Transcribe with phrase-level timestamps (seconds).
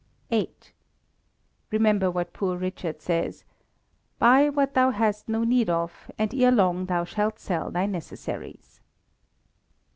[0.31, 0.49] viii.
[1.69, 3.43] Remember what Poor Richard says,
[4.17, 8.81] "Buy what thou hast no need of, and ere long thou shalt sell thy necessaries."